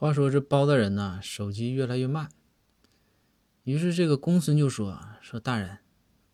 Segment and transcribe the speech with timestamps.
[0.00, 2.30] 话说这包大人呐，手机越来越慢，
[3.64, 5.80] 于是这个公孙就说：“说大人，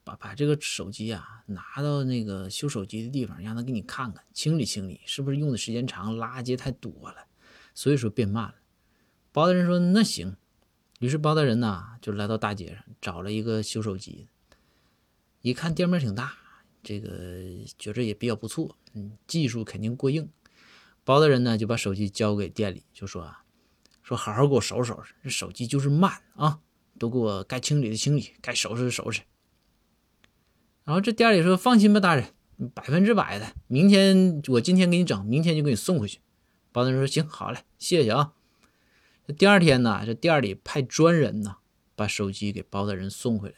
[0.04, 7.26] 把把这个手机啊拿到那个修手机的地方，让他给你看看，清理清理，是不是用的时间长，垃圾太多了，
[7.74, 8.54] 所以说变慢了。”
[9.35, 10.37] 包大人说：“那行。”
[11.01, 14.28] 于是包大人呐就来到大街上找了一个修手机，
[15.40, 16.37] 一看店面挺大，
[16.84, 17.10] 这个
[17.77, 20.30] 觉着也比较不错，嗯，技术肯定过硬。
[21.02, 23.42] 包大人呢就把手机交给店里，就说啊。
[24.07, 26.60] 说好好给我收拾收拾，这手机就是慢啊，
[26.97, 29.23] 都给我该清理的清理，该收拾的收拾。
[30.84, 32.33] 然后这店里说放心吧，大人，
[32.73, 36.20] 百分之百的，明天我今天给你整，明天就给你送回去。
[36.70, 38.34] 包大人说行，好嘞，谢谢啊。
[39.27, 41.56] 这第二天呢，这店里派专人呢，
[41.97, 43.56] 把手机给包大人送回来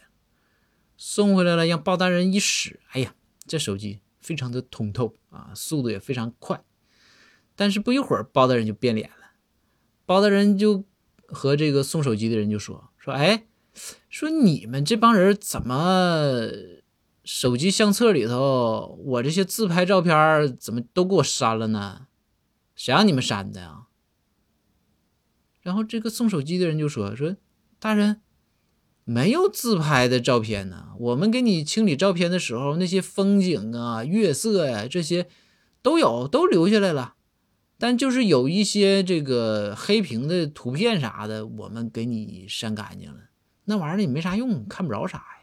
[0.97, 3.13] 送回来了，让包大人一使，哎呀，
[3.45, 6.63] 这手机非常的通透啊，速度也非常快。
[7.55, 9.11] 但是不一会儿，包大人就变脸。
[10.09, 10.85] 包大人就
[11.27, 13.45] 和这个送手机的人就说说，哎，
[14.09, 16.49] 说你们这帮人怎么
[17.23, 22.07] 手机相册里头我这些自拍照片怎么都给我删了呢？
[22.75, 23.83] 谁让你们删的呀？
[25.61, 27.35] 然后这个送手机的人就说说，
[27.77, 28.21] 大人
[29.03, 35.27] 没有自拍的照片呢，我们给你清理照片的时候，那些风景啊、月色呀这些
[35.83, 37.13] 都有，都留下来了。
[37.79, 43.21] 但就是有一些这个黑屏的图片啥的，我们给你删干净了。
[43.63, 45.38] 那玩意儿也没啥用，看不着啥呀。